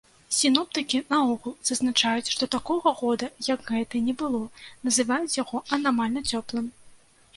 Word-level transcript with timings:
Сіноптыкі 0.35 0.99
наогул 1.13 1.53
зазначаюць, 1.69 2.31
што 2.37 2.43
такога 2.57 2.93
года, 3.01 3.27
як 3.49 3.69
гэты, 3.73 4.03
не 4.07 4.17
было, 4.23 4.41
называюць 4.89 5.37
яго 5.43 5.63
анамальна 5.79 6.25
цёплым. 6.33 6.65